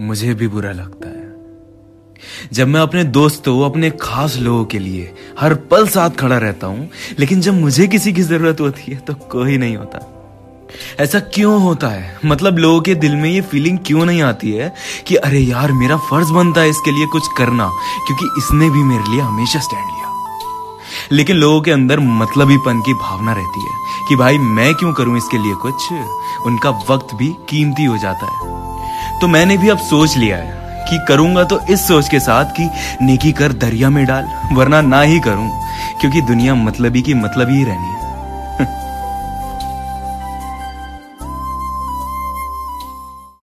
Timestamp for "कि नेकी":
32.44-33.32